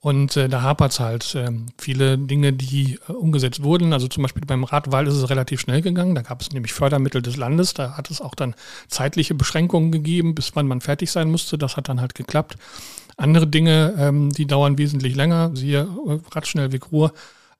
Und 0.00 0.36
äh, 0.36 0.46
da 0.46 0.60
hapert 0.60 0.92
es 0.92 1.00
halt 1.00 1.34
ähm, 1.34 1.66
viele 1.78 2.18
Dinge, 2.18 2.52
die 2.52 2.98
äh, 3.08 3.12
umgesetzt 3.12 3.62
wurden. 3.62 3.94
Also 3.94 4.08
zum 4.08 4.22
Beispiel 4.22 4.44
beim 4.44 4.64
Radwahl 4.64 5.06
ist 5.06 5.14
es 5.14 5.30
relativ 5.30 5.62
schnell 5.62 5.80
gegangen. 5.80 6.14
Da 6.14 6.20
gab 6.20 6.42
es 6.42 6.52
nämlich 6.52 6.74
Fördermittel 6.74 7.22
des 7.22 7.36
Landes. 7.36 7.72
Da 7.72 7.96
hat 7.96 8.10
es 8.10 8.20
auch 8.20 8.34
dann 8.34 8.54
zeitliche 8.88 9.34
Beschränkungen 9.34 9.90
gegeben, 9.90 10.34
bis 10.34 10.54
wann 10.54 10.66
man 10.66 10.82
fertig 10.82 11.10
sein 11.10 11.30
musste. 11.30 11.56
Das 11.56 11.78
hat 11.78 11.88
dann 11.88 12.02
halt 12.02 12.14
geklappt. 12.14 12.56
Andere 13.16 13.46
Dinge, 13.46 13.94
ähm, 13.96 14.30
die 14.32 14.46
dauern 14.46 14.76
wesentlich 14.76 15.14
länger. 15.16 15.50
Siehe 15.54 15.88
äh, 16.06 16.18
Radschnellweg 16.34 16.92
Ruhr 16.92 17.14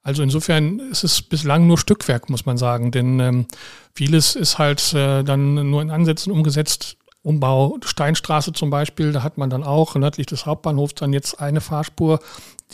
also 0.05 0.23
insofern 0.23 0.79
ist 0.79 1.03
es 1.03 1.23
bislang 1.23 1.67
nur 1.67 1.79
Stückwerk, 1.79 2.29
muss 2.29 2.45
man 2.45 2.59
sagen, 2.59 2.91
denn 2.91 3.19
ähm, 3.21 3.47
vieles 3.95 4.37
ist 4.37 4.59
halt 4.59 4.93
äh, 4.93 5.25
dann 5.25 5.71
nur 5.71 5.81
in 5.81 5.91
Ansätzen 5.91 6.31
umgesetzt. 6.31 6.99
Umbau 7.23 7.79
Steinstraße 7.83 8.53
zum 8.53 8.69
Beispiel, 8.69 9.13
da 9.13 9.23
hat 9.23 9.39
man 9.39 9.49
dann 9.49 9.65
auch 9.65 9.95
nördlich 9.95 10.27
des 10.27 10.45
Hauptbahnhofs 10.45 10.97
dann 10.97 11.15
jetzt 11.15 11.41
eine 11.41 11.63
Fahrspur, 11.63 12.21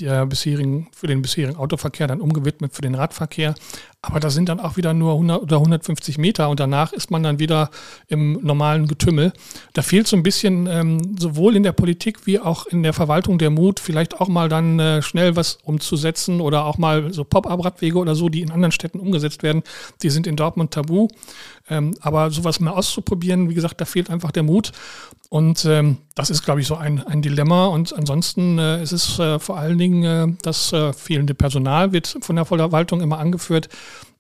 der 0.01 0.27
bisherigen, 0.27 0.89
für 0.93 1.07
den 1.07 1.23
bisherigen 1.23 1.57
Autoverkehr 1.57 2.09
dann 2.09 2.21
umgewidmet 2.21 2.75
für 2.75 2.83
den 2.83 2.97
Radverkehr. 2.97 3.55
Aber 4.03 4.19
das 4.19 4.33
sind 4.33 4.49
dann 4.49 4.61
auch 4.61 4.79
wieder 4.79 4.95
nur 4.95 5.13
100 5.13 5.43
oder 5.43 5.57
150 5.57 6.17
Meter 6.17 6.49
und 6.49 6.59
danach 6.59 6.95
ist 6.95 7.11
man 7.11 7.23
dann 7.23 7.39
wieder 7.39 7.69
im 8.09 8.39
normalen 8.43 8.87
Getümmel. 8.87 9.33
Da 9.75 9.83
fehlt 9.83 10.07
so 10.07 10.17
ein 10.17 10.23
bisschen 10.23 10.67
ähm, 10.67 11.19
sowohl 11.19 11.55
in 11.55 11.63
der 11.63 11.73
Politik 11.73 12.27
wie 12.27 12.41
auch 12.41 12.65
in 12.65 12.83
der 12.83 12.95
Verwaltung 12.95 13.37
der 13.39 13.51
Mut, 13.51 13.79
vielleicht 13.79 14.19
auch 14.19 14.29
mal 14.29 14.49
dann 14.49 14.79
äh, 14.81 15.03
schnell 15.03 15.37
was 15.37 15.59
umzusetzen 15.65 16.41
oder 16.41 16.65
auch 16.65 16.79
mal 16.79 17.13
so 17.13 17.25
Pop-up-Radwege 17.25 17.99
oder 17.99 18.15
so, 18.15 18.31
die 18.31 18.41
in 18.41 18.51
anderen 18.51 18.73
Städten 18.73 19.01
umgesetzt 19.01 19.43
werden. 19.43 19.63
Die 20.03 20.09
sind 20.09 20.27
in 20.27 20.37
Dortmund 20.37 20.71
tabu. 20.71 21.09
Ähm, 21.71 21.95
aber 22.01 22.31
sowas 22.31 22.59
mal 22.59 22.73
auszuprobieren, 22.73 23.49
wie 23.49 23.55
gesagt, 23.55 23.81
da 23.81 23.85
fehlt 23.85 24.11
einfach 24.11 24.33
der 24.33 24.43
Mut. 24.43 24.73
Und 25.29 25.65
ähm, 25.65 25.99
das 26.17 26.29
ist, 26.29 26.43
glaube 26.43 26.61
ich, 26.61 26.67
so 26.67 26.75
ein, 26.75 27.07
ein 27.07 27.23
Dilemma. 27.23 27.67
Und 27.67 27.97
ansonsten 27.97 28.59
äh, 28.59 28.83
ist 28.83 28.91
es 28.91 29.19
äh, 29.21 29.39
vor 29.39 29.57
allen 29.57 29.79
Dingen 29.79 30.03
äh, 30.03 30.37
das 30.43 30.73
äh, 30.73 30.93
fehlende 30.93 31.35
Personal, 31.35 31.93
wird 31.93 32.19
von 32.21 32.35
der 32.35 32.45
Verwaltung 32.45 33.01
immer 33.01 33.19
angeführt. 33.19 33.69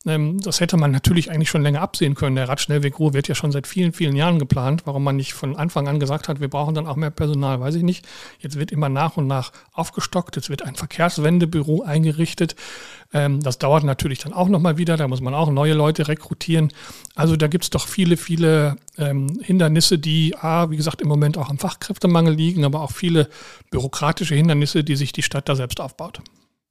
Ähm, 0.06 0.40
das 0.40 0.60
hätte 0.60 0.78
man 0.78 0.90
natürlich 0.90 1.30
eigentlich 1.30 1.50
schon 1.50 1.60
länger 1.62 1.82
absehen 1.82 2.14
können. 2.14 2.36
Der 2.36 2.48
Radschnellweg 2.48 2.98
Ruhr 2.98 3.12
wird 3.12 3.28
ja 3.28 3.34
schon 3.34 3.52
seit 3.52 3.66
vielen, 3.66 3.92
vielen 3.92 4.16
Jahren 4.16 4.38
geplant. 4.38 4.82
Warum 4.86 5.04
man 5.04 5.16
nicht 5.16 5.34
von 5.34 5.56
Anfang 5.56 5.88
an 5.88 6.00
gesagt 6.00 6.28
hat, 6.28 6.40
wir 6.40 6.48
brauchen 6.48 6.74
dann 6.74 6.86
auch 6.86 6.96
mehr 6.96 7.10
Personal, 7.10 7.60
weiß 7.60 7.74
ich 7.74 7.82
nicht. 7.82 8.06
Jetzt 8.38 8.58
wird 8.58 8.72
immer 8.72 8.88
nach 8.88 9.18
und 9.18 9.26
nach 9.26 9.52
aufgestockt. 9.72 10.36
Jetzt 10.36 10.48
wird 10.48 10.62
ein 10.62 10.74
Verkehrswendebüro 10.74 11.82
eingerichtet. 11.82 12.56
Ähm, 13.12 13.42
das 13.42 13.58
dauert 13.58 13.84
natürlich 13.84 14.20
dann 14.20 14.32
auch 14.32 14.48
nochmal 14.48 14.78
wieder. 14.78 14.96
Da 14.96 15.06
muss 15.06 15.20
man 15.20 15.34
auch 15.34 15.50
neue 15.50 15.74
Leute 15.74 16.08
rekrutieren. 16.08 16.72
Also 17.14 17.36
da 17.36 17.46
gibt 17.46 17.64
es 17.64 17.70
doch 17.70 17.86
viele, 17.86 18.16
viele 18.16 18.76
ähm, 18.96 19.38
Hindernisse, 19.42 19.98
die, 19.98 20.34
wie 20.40 20.76
gesagt, 20.76 21.02
im 21.02 21.08
Moment 21.08 21.36
auch 21.36 21.50
am 21.50 21.58
Fachkräftemangel 21.58 22.34
liegen, 22.34 22.64
aber 22.64 22.80
auch 22.80 22.92
viele 22.92 23.28
bürokratische 23.70 24.34
Hindernisse, 24.34 24.82
die 24.82 24.96
sich 24.96 25.12
die 25.12 25.22
Stadt 25.22 25.48
da 25.48 25.56
selbst 25.56 25.80
aufbaut. 25.80 26.22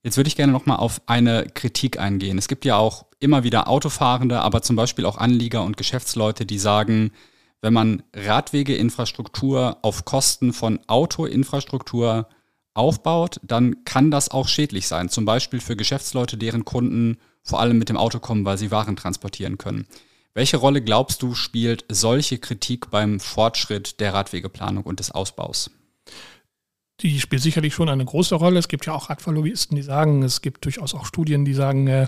Jetzt 0.03 0.15
würde 0.15 0.29
ich 0.29 0.35
gerne 0.35 0.53
nochmal 0.53 0.77
auf 0.77 1.01
eine 1.07 1.47
Kritik 1.53 1.99
eingehen. 1.99 2.37
Es 2.37 2.47
gibt 2.47 2.63
ja 2.63 2.77
auch 2.77 3.05
immer 3.19 3.43
wieder 3.43 3.67
Autofahrende, 3.67 4.39
aber 4.39 4.61
zum 4.61 4.75
Beispiel 4.75 5.05
auch 5.05 5.17
Anlieger 5.17 5.63
und 5.63 5.75
Geschäftsleute, 5.75 6.45
die 6.45 6.57
sagen, 6.57 7.11
wenn 7.61 7.73
man 7.73 8.03
Radwegeinfrastruktur 8.13 9.77
auf 9.81 10.05
Kosten 10.05 10.53
von 10.53 10.79
Autoinfrastruktur 10.87 12.29
aufbaut, 12.73 13.41
dann 13.43 13.83
kann 13.83 14.09
das 14.09 14.31
auch 14.31 14.47
schädlich 14.47 14.87
sein. 14.87 15.09
Zum 15.09 15.25
Beispiel 15.25 15.59
für 15.59 15.75
Geschäftsleute, 15.75 16.37
deren 16.37 16.63
Kunden 16.63 17.17
vor 17.43 17.59
allem 17.59 17.77
mit 17.77 17.89
dem 17.89 17.97
Auto 17.97 18.19
kommen, 18.19 18.45
weil 18.45 18.57
sie 18.57 18.71
Waren 18.71 18.95
transportieren 18.95 19.57
können. 19.57 19.85
Welche 20.33 20.57
Rolle 20.57 20.81
glaubst 20.81 21.21
du 21.21 21.33
spielt 21.33 21.83
solche 21.89 22.37
Kritik 22.37 22.89
beim 22.91 23.19
Fortschritt 23.19 23.99
der 23.99 24.13
Radwegeplanung 24.13 24.83
und 24.83 24.99
des 24.99 25.11
Ausbaus? 25.11 25.71
Die 27.01 27.19
spielt 27.19 27.41
sicherlich 27.41 27.73
schon 27.73 27.89
eine 27.89 28.05
große 28.05 28.35
Rolle. 28.35 28.59
Es 28.59 28.67
gibt 28.67 28.85
ja 28.85 28.93
auch 28.93 29.09
Radfahrlobbyisten, 29.09 29.75
die 29.75 29.81
sagen, 29.81 30.23
es 30.23 30.41
gibt 30.41 30.65
durchaus 30.65 30.93
auch 30.93 31.05
Studien, 31.05 31.45
die 31.45 31.53
sagen, 31.53 31.87
äh, 31.87 32.07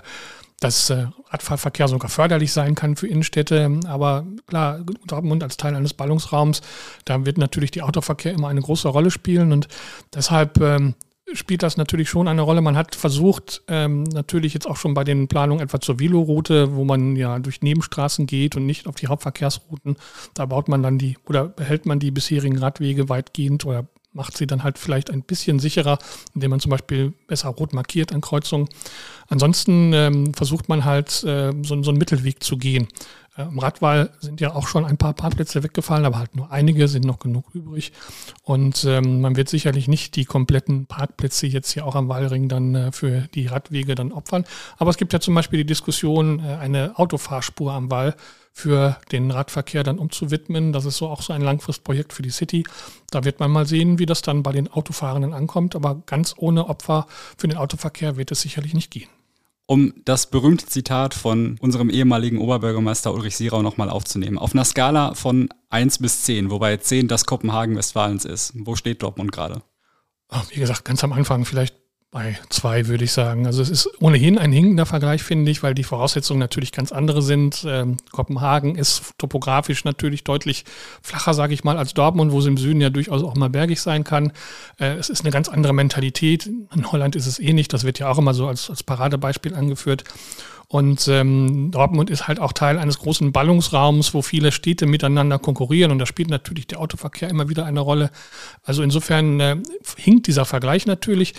dass 0.60 0.90
äh, 0.90 1.06
Radfahrverkehr 1.30 1.88
sogar 1.88 2.08
förderlich 2.08 2.52
sein 2.52 2.74
kann 2.74 2.96
für 2.96 3.08
Innenstädte. 3.08 3.80
Aber 3.86 4.26
klar, 4.46 4.84
Dortmund 5.06 5.42
als 5.42 5.56
Teil 5.56 5.74
eines 5.74 5.94
Ballungsraums, 5.94 6.62
da 7.04 7.24
wird 7.26 7.38
natürlich 7.38 7.72
der 7.72 7.86
Autoverkehr 7.86 8.32
immer 8.32 8.48
eine 8.48 8.60
große 8.60 8.88
Rolle 8.88 9.10
spielen. 9.10 9.52
Und 9.52 9.68
deshalb 10.14 10.60
ähm, 10.60 10.94
spielt 11.34 11.62
das 11.62 11.76
natürlich 11.76 12.08
schon 12.08 12.28
eine 12.28 12.42
Rolle. 12.42 12.60
Man 12.60 12.76
hat 12.76 12.94
versucht, 12.94 13.62
ähm, 13.68 14.04
natürlich 14.04 14.54
jetzt 14.54 14.68
auch 14.68 14.76
schon 14.76 14.94
bei 14.94 15.04
den 15.04 15.28
Planungen 15.28 15.62
etwa 15.62 15.80
zur 15.80 15.98
Veloroute, 15.98 16.74
wo 16.76 16.84
man 16.84 17.16
ja 17.16 17.38
durch 17.38 17.62
Nebenstraßen 17.62 18.26
geht 18.26 18.56
und 18.56 18.66
nicht 18.66 18.86
auf 18.86 18.96
die 18.96 19.08
Hauptverkehrsrouten. 19.08 19.96
Da 20.34 20.46
baut 20.46 20.68
man 20.68 20.82
dann 20.82 20.98
die 20.98 21.16
oder 21.26 21.48
behält 21.48 21.86
man 21.86 21.98
die 21.98 22.10
bisherigen 22.10 22.58
Radwege 22.58 23.08
weitgehend 23.08 23.64
oder 23.64 23.86
macht 24.12 24.36
sie 24.36 24.46
dann 24.46 24.62
halt 24.62 24.78
vielleicht 24.78 25.10
ein 25.10 25.22
bisschen 25.22 25.58
sicherer, 25.58 25.98
indem 26.34 26.50
man 26.50 26.60
zum 26.60 26.70
Beispiel 26.70 27.12
besser 27.26 27.48
rot 27.48 27.72
markiert 27.72 28.12
an 28.12 28.20
Kreuzungen. 28.20 28.68
Ansonsten 29.28 29.92
ähm, 29.92 30.34
versucht 30.34 30.68
man 30.68 30.84
halt 30.84 31.22
äh, 31.24 31.52
so, 31.62 31.82
so 31.82 31.90
einen 31.90 31.98
Mittelweg 31.98 32.42
zu 32.42 32.56
gehen. 32.58 32.88
Äh, 33.36 33.42
Im 33.42 33.58
Radwahl 33.58 34.10
sind 34.20 34.40
ja 34.40 34.54
auch 34.54 34.68
schon 34.68 34.84
ein 34.84 34.98
paar 34.98 35.14
Parkplätze 35.14 35.62
weggefallen, 35.62 36.04
aber 36.04 36.18
halt 36.18 36.36
nur 36.36 36.50
einige 36.50 36.88
sind 36.88 37.04
noch 37.04 37.18
genug 37.18 37.46
übrig. 37.54 37.92
Und 38.42 38.84
ähm, 38.84 39.20
man 39.20 39.36
wird 39.36 39.48
sicherlich 39.48 39.88
nicht 39.88 40.16
die 40.16 40.24
kompletten 40.24 40.86
Parkplätze 40.86 41.46
jetzt 41.46 41.72
hier 41.72 41.86
auch 41.86 41.94
am 41.94 42.08
Wallring 42.08 42.48
dann 42.48 42.74
äh, 42.74 42.92
für 42.92 43.28
die 43.34 43.46
Radwege 43.46 43.94
dann 43.94 44.12
opfern. 44.12 44.44
Aber 44.76 44.90
es 44.90 44.98
gibt 44.98 45.12
ja 45.12 45.20
zum 45.20 45.34
Beispiel 45.34 45.58
die 45.58 45.66
Diskussion, 45.66 46.40
äh, 46.40 46.56
eine 46.56 46.98
Autofahrspur 46.98 47.72
am 47.72 47.90
Wall 47.90 48.14
für 48.52 48.98
den 49.10 49.30
Radverkehr 49.30 49.82
dann 49.82 49.98
umzuwidmen. 49.98 50.72
Das 50.72 50.84
ist 50.84 50.98
so 50.98 51.08
auch 51.08 51.22
so 51.22 51.32
ein 51.32 51.42
Langfristprojekt 51.42 52.12
für 52.12 52.22
die 52.22 52.30
City. 52.30 52.64
Da 53.10 53.24
wird 53.24 53.40
man 53.40 53.50
mal 53.50 53.66
sehen, 53.66 53.98
wie 53.98 54.06
das 54.06 54.22
dann 54.22 54.42
bei 54.42 54.52
den 54.52 54.68
Autofahrenden 54.68 55.32
ankommt. 55.32 55.74
Aber 55.74 56.02
ganz 56.06 56.34
ohne 56.36 56.68
Opfer 56.68 57.06
für 57.36 57.48
den 57.48 57.56
Autoverkehr 57.56 58.16
wird 58.16 58.30
es 58.30 58.42
sicherlich 58.42 58.74
nicht 58.74 58.90
gehen. 58.90 59.08
Um 59.66 59.94
das 60.04 60.28
berühmte 60.28 60.66
Zitat 60.66 61.14
von 61.14 61.56
unserem 61.60 61.88
ehemaligen 61.88 62.38
Oberbürgermeister 62.38 63.14
Ulrich 63.14 63.36
Sierau 63.36 63.62
nochmal 63.62 63.88
aufzunehmen. 63.88 64.36
Auf 64.36 64.52
einer 64.52 64.64
Skala 64.64 65.14
von 65.14 65.48
1 65.70 65.98
bis 65.98 66.24
10, 66.24 66.50
wobei 66.50 66.76
10 66.76 67.08
das 67.08 67.24
Kopenhagen 67.24 67.76
Westfalens 67.76 68.24
ist. 68.24 68.52
Wo 68.54 68.76
steht 68.76 69.02
Dortmund 69.02 69.32
gerade? 69.32 69.62
Wie 70.50 70.60
gesagt, 70.60 70.84
ganz 70.84 71.02
am 71.04 71.12
Anfang 71.12 71.44
vielleicht 71.44 71.81
bei 72.12 72.38
zwei, 72.50 72.88
würde 72.88 73.04
ich 73.04 73.12
sagen. 73.12 73.46
Also 73.46 73.62
es 73.62 73.70
ist 73.70 73.88
ohnehin 73.98 74.36
ein 74.36 74.52
hinkender 74.52 74.84
Vergleich, 74.84 75.22
finde 75.22 75.50
ich, 75.50 75.62
weil 75.62 75.72
die 75.72 75.82
Voraussetzungen 75.82 76.38
natürlich 76.38 76.70
ganz 76.70 76.92
andere 76.92 77.22
sind. 77.22 77.64
Ähm, 77.66 77.96
Kopenhagen 78.12 78.76
ist 78.76 79.14
topografisch 79.16 79.84
natürlich 79.84 80.22
deutlich 80.22 80.66
flacher, 81.00 81.32
sage 81.32 81.54
ich 81.54 81.64
mal, 81.64 81.78
als 81.78 81.94
Dortmund, 81.94 82.30
wo 82.30 82.40
es 82.40 82.44
im 82.44 82.58
Süden 82.58 82.82
ja 82.82 82.90
durchaus 82.90 83.22
auch 83.22 83.34
mal 83.34 83.48
bergig 83.48 83.80
sein 83.80 84.04
kann. 84.04 84.32
Äh, 84.78 84.96
es 84.96 85.08
ist 85.08 85.22
eine 85.22 85.30
ganz 85.30 85.48
andere 85.48 85.72
Mentalität. 85.72 86.46
In 86.46 86.92
Holland 86.92 87.16
ist 87.16 87.26
es. 87.26 87.38
Eh 87.38 87.62
das 87.62 87.84
wird 87.84 87.98
ja 87.98 88.10
auch 88.10 88.18
immer 88.18 88.34
so 88.34 88.46
als, 88.46 88.68
als 88.68 88.82
Paradebeispiel 88.82 89.54
angeführt. 89.54 90.04
Und 90.68 91.06
ähm, 91.08 91.70
Dortmund 91.70 92.08
ist 92.10 92.28
halt 92.28 92.40
auch 92.40 92.52
Teil 92.52 92.78
eines 92.78 92.98
großen 92.98 93.32
Ballungsraums, 93.32 94.14
wo 94.14 94.22
viele 94.22 94.52
Städte 94.52 94.86
miteinander 94.86 95.38
konkurrieren. 95.38 95.92
Und 95.92 95.98
da 95.98 96.06
spielt 96.06 96.30
natürlich 96.30 96.66
der 96.66 96.80
Autoverkehr 96.80 97.28
immer 97.30 97.48
wieder 97.48 97.64
eine 97.64 97.80
Rolle. 97.80 98.10
Also 98.62 98.82
insofern 98.82 99.40
äh, 99.40 99.56
hinkt 99.96 100.26
dieser 100.26 100.44
Vergleich 100.44 100.86
natürlich. 100.86 101.34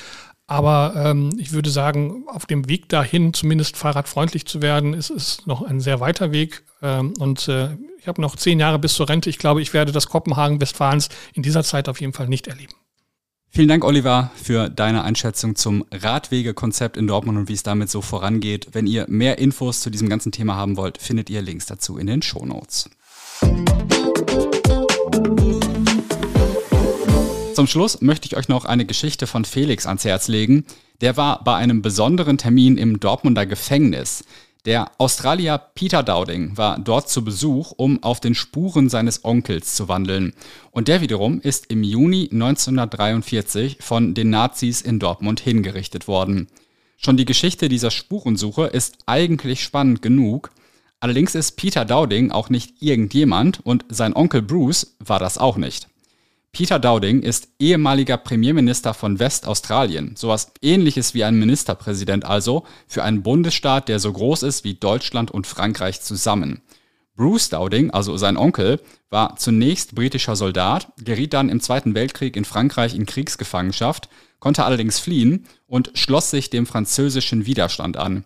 Aber 0.48 0.94
ähm, 0.96 1.32
ich 1.38 1.54
würde 1.54 1.70
sagen, 1.70 2.26
auf 2.28 2.46
dem 2.46 2.68
Weg 2.68 2.90
dahin, 2.90 3.34
zumindest 3.34 3.78
fahrradfreundlich 3.78 4.46
zu 4.46 4.62
werden, 4.62 4.94
ist 4.94 5.10
es 5.10 5.46
noch 5.46 5.62
ein 5.62 5.80
sehr 5.80 6.00
weiter 6.00 6.32
Weg. 6.32 6.64
Ähm, 6.82 7.14
und 7.20 7.48
äh, 7.48 7.78
ich 7.98 8.08
habe 8.08 8.22
noch 8.22 8.36
zehn 8.36 8.60
Jahre 8.60 8.80
bis 8.80 8.94
zur 8.94 9.08
Rente. 9.08 9.30
Ich 9.30 9.38
glaube, 9.38 9.62
ich 9.62 9.74
werde 9.74 9.94
das 9.94 10.08
Kopenhagen 10.08 10.60
Westfalens 10.60 11.10
in 11.34 11.44
dieser 11.44 11.64
Zeit 11.64 11.88
auf 11.88 12.02
jeden 12.02 12.14
Fall 12.14 12.28
nicht 12.28 12.48
erleben. 12.48 12.74
Vielen 13.56 13.68
Dank, 13.68 13.86
Oliver, 13.86 14.32
für 14.36 14.68
deine 14.70 15.04
Einschätzung 15.04 15.56
zum 15.56 15.86
Radwegekonzept 15.92 16.98
in 16.98 17.06
Dortmund 17.06 17.38
und 17.38 17.50
wie 17.50 17.54
es 17.54 17.62
damit 17.62 17.90
so 17.90 18.02
vorangeht. 18.02 18.70
Wenn 18.72 18.88
ihr 18.88 19.06
mehr 19.08 19.38
Infos 19.38 19.82
zu 19.82 19.92
diesem 19.92 20.10
ganzen 20.10 20.32
Thema 20.32 20.56
haben 20.56 20.76
wollt, 20.76 20.98
findet 20.98 21.30
ihr 21.30 21.44
Links 21.44 21.68
dazu 21.68 21.98
in 21.98 22.08
den 22.08 22.24
Show 22.24 22.46
Notes. 22.46 22.90
Zum 27.54 27.68
Schluss 27.68 28.02
möchte 28.02 28.26
ich 28.28 28.36
euch 28.36 28.48
noch 28.48 28.66
eine 28.66 28.86
Geschichte 28.86 29.28
von 29.28 29.46
Felix 29.46 29.86
ans 29.86 30.06
Herz 30.06 30.28
legen. 30.28 30.66
Der 31.02 31.18
war 31.18 31.44
bei 31.44 31.56
einem 31.56 31.84
besonderen 31.84 32.40
Termin 32.40 32.78
im 32.78 33.00
Dortmunder 33.00 33.46
Gefängnis. 33.46 34.24
Der 34.66 34.92
Australier 34.98 35.60
Peter 35.76 36.02
Dowding 36.02 36.58
war 36.58 36.80
dort 36.80 37.10
zu 37.10 37.24
Besuch, 37.24 37.74
um 37.76 38.02
auf 38.02 38.20
den 38.20 38.34
Spuren 38.34 38.90
seines 38.90 39.24
Onkels 39.24 39.76
zu 39.76 39.88
wandeln. 39.88 40.34
Und 40.72 40.88
der 40.88 41.02
wiederum 41.02 41.42
ist 41.42 41.68
im 41.68 41.84
Juni 41.84 42.30
1943 42.32 43.78
von 43.82 44.16
den 44.16 44.32
Nazis 44.32 44.82
in 44.82 44.98
Dortmund 44.98 45.40
hingerichtet 45.40 46.08
worden. 46.08 46.48
Schon 46.98 47.18
die 47.18 47.26
Geschichte 47.26 47.70
dieser 47.70 47.92
Spurensuche 47.92 48.66
ist 48.66 48.98
eigentlich 49.06 49.62
spannend 49.62 50.02
genug. 50.02 50.52
Allerdings 51.02 51.36
ist 51.36 51.58
Peter 51.58 51.86
Dowding 51.86 52.32
auch 52.32 52.50
nicht 52.50 52.82
irgendjemand 52.82 53.60
und 53.64 53.86
sein 53.90 54.16
Onkel 54.16 54.42
Bruce 54.42 54.96
war 55.00 55.20
das 55.20 55.38
auch 55.38 55.58
nicht. 55.58 55.90
Peter 56.56 56.78
Dowding 56.78 57.24
ist 57.24 57.48
ehemaliger 57.58 58.16
Premierminister 58.16 58.94
von 58.94 59.18
Westaustralien, 59.18 60.16
sowas 60.16 60.52
ähnliches 60.62 61.16
wie 61.16 61.24
ein 61.24 61.40
Ministerpräsident 61.40 62.26
also, 62.26 62.64
für 62.88 63.04
einen 63.04 63.24
Bundesstaat, 63.24 63.90
der 63.90 63.98
so 63.98 64.14
groß 64.14 64.44
ist 64.44 64.64
wie 64.64 64.76
Deutschland 64.76 65.32
und 65.32 65.48
Frankreich 65.48 66.02
zusammen. 66.02 66.62
Bruce 67.16 67.50
Dowding, 67.50 67.90
also 67.90 68.18
sein 68.18 68.38
Onkel, 68.38 68.80
war 69.10 69.36
zunächst 69.36 69.96
britischer 69.96 70.36
Soldat, 70.36 70.94
geriet 71.04 71.34
dann 71.34 71.50
im 71.50 71.60
Zweiten 71.60 71.96
Weltkrieg 71.96 72.36
in 72.36 72.46
Frankreich 72.46 72.94
in 72.94 73.08
Kriegsgefangenschaft, 73.08 74.08
konnte 74.38 74.64
allerdings 74.64 75.00
fliehen 75.00 75.48
und 75.66 75.90
schloss 75.96 76.30
sich 76.30 76.52
dem 76.52 76.68
französischen 76.68 77.48
Widerstand 77.48 77.98
an. 77.98 78.26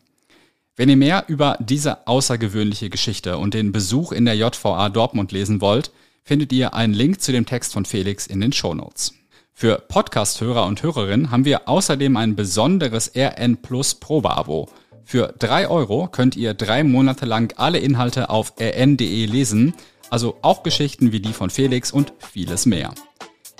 Wenn 0.76 0.90
ihr 0.90 0.98
mehr 0.98 1.24
über 1.28 1.58
diese 1.62 2.06
außergewöhnliche 2.08 2.90
Geschichte 2.90 3.38
und 3.38 3.54
den 3.54 3.72
Besuch 3.72 4.12
in 4.12 4.26
der 4.26 4.36
JVA 4.36 4.90
Dortmund 4.90 5.32
lesen 5.32 5.62
wollt, 5.62 5.92
findet 6.28 6.52
ihr 6.52 6.74
einen 6.74 6.94
Link 6.94 7.22
zu 7.22 7.32
dem 7.32 7.46
Text 7.46 7.72
von 7.72 7.86
Felix 7.86 8.28
in 8.28 8.42
den 8.42 8.52
Shownotes. 8.52 9.14
Für 9.54 9.78
Podcast-Hörer 9.88 10.66
und 10.66 10.84
Hörerinnen 10.84 11.32
haben 11.32 11.46
wir 11.46 11.70
außerdem 11.70 12.18
ein 12.18 12.36
besonderes 12.36 13.14
RN 13.16 13.58
Plus 13.62 13.96
Probeabo. 13.96 14.68
Für 15.06 15.34
drei 15.40 15.70
Euro 15.70 16.10
könnt 16.10 16.36
ihr 16.36 16.54
drei 16.54 16.84
Monate 16.84 17.26
lang 17.26 17.54
alle 17.58 17.80
Inhalte 17.80 18.30
auf 18.30 18.54
rn.de 18.60 19.26
lesen, 19.26 19.74
also 20.10 20.38
auch 20.42 20.64
Geschichten 20.64 21.14
wie 21.14 21.22
die 21.22 21.32
von 21.32 21.50
Felix 21.50 21.92
und 21.92 22.12
vieles 22.20 22.66
mehr. 22.66 22.94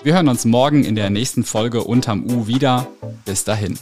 Wir 0.04 0.16
hören 0.16 0.28
uns 0.28 0.44
morgen 0.44 0.84
in 0.84 0.96
der 0.96 1.10
nächsten 1.10 1.46
Folge 1.46 1.86
unterm 1.86 2.30
U 2.30 2.48
wieder. 2.48 2.88
Bis 3.24 3.46
dahin. 3.46 3.80